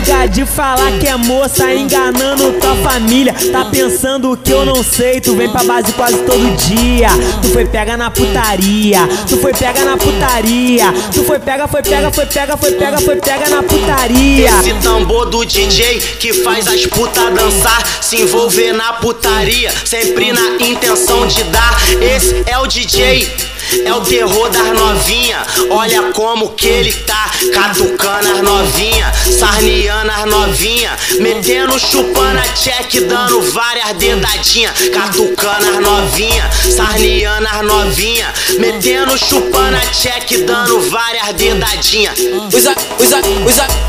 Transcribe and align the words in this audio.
Chega, 0.00 0.26
de 0.26 0.46
falar 0.46 0.98
que 0.98 1.06
é 1.06 1.16
moça 1.16 1.74
enganando 1.74 2.52
família. 2.82 3.34
Tá 3.52 3.64
pensando 3.66 4.36
que 4.36 4.50
eu 4.50 4.64
não 4.64 4.82
sei, 4.82 5.20
tu 5.20 5.36
vem 5.36 5.50
pra 5.50 5.62
base 5.64 5.92
quase 5.92 6.18
todo 6.18 6.56
dia. 6.56 7.08
Tu 7.42 7.48
foi 7.48 7.64
pega 7.64 7.96
na 7.96 8.10
putaria, 8.10 9.08
tu 9.28 9.36
foi 9.36 9.52
pega 9.52 9.84
na 9.84 9.96
putaria. 9.96 10.92
Tu 11.12 11.22
foi 11.24 11.38
pega, 11.38 11.68
foi 11.68 11.82
pega, 11.82 12.10
foi 12.10 12.26
pega, 12.26 12.56
foi 12.56 12.72
pega, 12.72 12.98
foi 12.98 13.16
pega 13.16 13.48
na 13.48 13.62
putaria. 13.62 14.50
Esse 14.60 14.74
tambor 14.82 15.26
do 15.26 15.44
DJ 15.44 15.98
que 16.18 16.32
faz 16.32 16.66
as 16.66 16.86
putas 16.86 17.32
dançar, 17.34 17.82
se 18.00 18.16
envolver 18.22 18.72
na 18.72 18.94
putaria, 18.94 19.72
sempre 19.84 20.32
na 20.32 20.56
intenção 20.66 21.26
de 21.26 21.44
dar. 21.44 21.76
Esse 22.00 22.42
é 22.46 22.58
o 22.58 22.66
DJ. 22.66 23.50
É 23.84 23.92
o 23.92 24.00
terror 24.00 24.48
das 24.50 24.72
novinha, 24.72 25.42
olha 25.70 26.12
como 26.12 26.50
que 26.50 26.68
ele 26.68 26.92
tá 26.92 27.30
Catucando 27.52 28.32
as 28.32 28.42
novinha, 28.42 29.12
sarneando 29.38 30.10
as 30.10 30.24
novinha 30.26 30.96
Metendo, 31.20 31.78
chupando 31.78 32.38
a 32.38 32.52
check, 32.54 33.00
dando 33.06 33.40
várias 33.52 33.92
dedadinha 33.96 34.72
Catucando 34.92 35.68
as 35.70 35.80
novinha, 35.80 36.50
sarneando 36.74 37.46
as 37.46 37.62
novinha 37.62 38.32
Metendo, 38.58 39.16
chupando 39.16 39.76
a 39.76 39.80
check, 39.92 40.44
dando 40.44 40.80
várias 40.90 41.32
dedadinha. 41.34 42.12
Os, 42.52 42.66
a, 42.66 42.72
os, 42.98 43.12
a, 43.12 43.20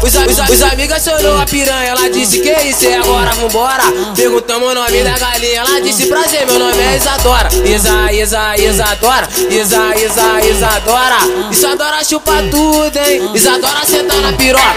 os, 0.04 0.16
os, 0.16 0.96
os, 0.96 1.04
chorou 1.04 1.40
a 1.40 1.46
piranha, 1.46 1.90
ela 1.90 2.10
disse 2.10 2.40
que 2.40 2.52
isso 2.52 2.86
é 2.86 2.96
agora, 2.96 3.32
vambora. 3.34 3.84
Perguntamos 4.16 4.72
o 4.72 4.76
nome 4.76 5.04
da 5.04 5.18
galinha, 5.18 5.60
ela 5.60 5.82
disse 5.82 6.08
prazer, 6.08 6.46
meu 6.46 6.60
nome 6.60 6.82
é 6.82 6.98
Isadora. 6.98 7.50
Isa, 7.66 8.12
Isa, 8.14 8.58
Isadora, 8.58 9.28
Isa, 9.50 9.71
Isa, 9.72 10.42
Isadora. 10.42 11.50
Isadora 11.50 12.04
chupa 12.04 12.44
tudo, 12.52 13.00
hein? 13.00 13.32
Isadora 13.34 13.86
senta 13.86 14.16
na 14.20 14.34
piroca 14.34 14.76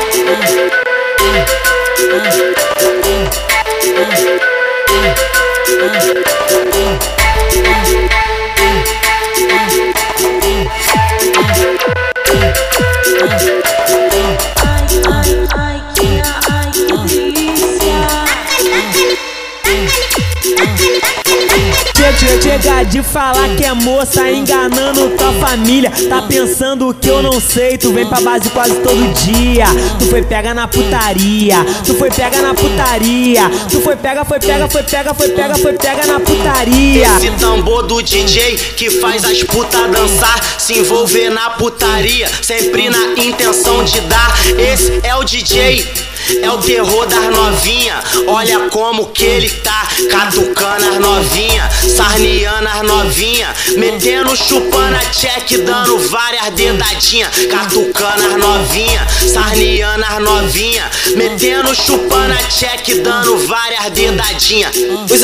Chega, 22.45 22.84
de 22.84 23.03
falar 23.03 23.48
que 23.57 23.65
é 23.65 23.73
moça 23.73 24.31
enganando 24.31 25.11
tua 25.17 25.33
família. 25.33 25.91
Tá 26.09 26.23
pensando 26.23 26.95
que 26.95 27.09
eu 27.09 27.23
não 27.23 27.41
sei, 27.41 27.77
tu 27.77 27.93
vem 27.93 28.07
pra 28.07 28.20
base 28.20 28.48
quase 28.51 28.75
todo 28.77 29.12
dia. 29.25 29.67
Tu 29.98 30.07
foi 30.07 30.23
pega 30.23 30.55
na 30.55 30.69
putaria, 30.69 31.65
tu 31.85 31.95
foi 31.95 32.11
pega 32.11 32.41
na 32.42 32.55
putaria. 32.55 33.51
Tu 33.70 33.81
foi 33.81 33.97
pega, 33.97 34.25
foi 34.25 34.39
pega, 34.39 34.69
foi 34.69 34.83
pega, 34.83 35.15
foi 35.15 35.29
pega, 35.31 35.55
foi 35.57 35.73
pega 35.73 36.07
na 36.07 36.20
putaria. 36.20 37.07
Esse 37.17 37.31
tambor 37.41 37.83
do 37.87 38.03
DJ 38.03 38.57
que 38.77 38.91
faz 39.01 39.25
as 39.25 39.42
putas 39.42 39.91
dançar, 39.91 40.39
se 40.59 40.79
envolver 40.79 41.31
na 41.31 41.51
putaria, 41.51 42.29
sempre 42.42 42.89
na 42.89 43.23
intenção 43.23 43.83
de 43.83 44.01
dar. 44.03 44.35
Esse 44.59 45.01
é 45.03 45.17
o 45.17 45.25
DJ. 45.25 46.14
É 46.42 46.50
o 46.50 46.58
terror 46.58 47.06
das 47.06 47.25
novinha, 47.25 48.03
olha 48.27 48.69
como 48.70 49.06
que 49.08 49.25
ele 49.25 49.50
tá 49.50 49.86
Catucando 50.11 50.89
as 50.89 50.98
novinha, 50.98 51.70
sarneando 51.96 52.68
as 52.68 52.83
novinha 52.83 53.55
Metendo, 53.77 54.36
chupando 54.36 54.96
a 54.96 55.11
check, 55.11 55.58
dando 55.64 55.98
várias 56.08 56.51
dedadinha 56.51 57.30
Catucando 57.51 58.27
as 58.27 58.36
novinha, 58.36 59.07
sarneando 59.33 60.05
as 60.05 60.23
novinha 60.23 60.90
Metendo, 61.17 61.74
chupando 61.74 62.33
a 62.33 62.48
check, 62.48 63.02
dando 63.02 63.46
várias 63.46 63.91
dedadinha. 63.92 64.70
Os, 64.70 65.23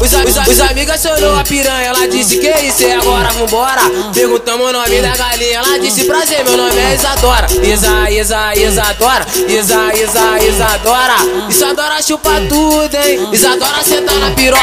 os, 0.00 0.60
a, 0.60 0.70
amigas 0.70 1.02
chorou 1.02 1.38
a 1.38 1.44
piranha, 1.44 1.86
ela 1.86 2.06
disse 2.08 2.38
que 2.38 2.48
isso 2.48 2.84
é 2.84 2.94
agora, 2.94 3.28
vambora. 3.30 3.82
Perguntamos 4.12 4.68
o 4.68 4.72
nome 4.72 5.00
da 5.00 5.16
galinha, 5.16 5.58
ela 5.58 5.78
disse 5.78 6.04
prazer, 6.04 6.44
meu 6.44 6.56
nome 6.56 6.78
é 6.78 6.94
Isadora. 6.94 7.46
Isa, 7.62 8.10
Isa, 8.10 8.54
Isadora, 8.54 9.26
Isa, 9.66 9.90
Isa, 9.94 10.38
Isadora. 10.38 11.18
Isadora 11.50 12.00
chupa 12.00 12.38
tudo, 12.48 12.96
hein? 12.96 13.18
Isadora 13.32 13.82
senta 13.82 14.14
na 14.14 14.30
piroca 14.30 14.62